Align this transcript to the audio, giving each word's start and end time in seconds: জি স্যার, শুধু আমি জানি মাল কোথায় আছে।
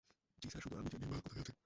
জি 0.41 0.47
স্যার, 0.49 0.61
শুধু 0.63 0.75
আমি 0.77 0.89
জানি 0.89 1.05
মাল 1.05 1.19
কোথায় 1.19 1.41
আছে। 1.43 1.53